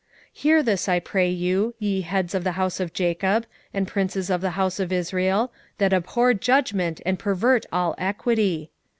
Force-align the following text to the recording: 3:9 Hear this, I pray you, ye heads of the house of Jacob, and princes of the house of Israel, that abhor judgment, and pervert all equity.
3:9 0.35 0.39
Hear 0.41 0.63
this, 0.63 0.89
I 0.89 0.99
pray 0.99 1.29
you, 1.29 1.75
ye 1.77 2.01
heads 2.01 2.33
of 2.33 2.43
the 2.43 2.53
house 2.53 2.79
of 2.79 2.91
Jacob, 2.91 3.45
and 3.71 3.87
princes 3.87 4.31
of 4.31 4.41
the 4.41 4.49
house 4.57 4.79
of 4.79 4.91
Israel, 4.91 5.51
that 5.77 5.93
abhor 5.93 6.33
judgment, 6.33 7.01
and 7.05 7.19
pervert 7.19 7.67
all 7.71 7.93
equity. 7.99 8.71